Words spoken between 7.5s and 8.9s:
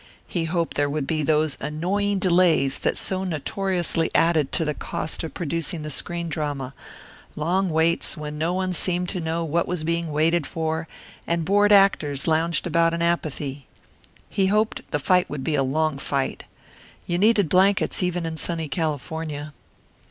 waits, when no one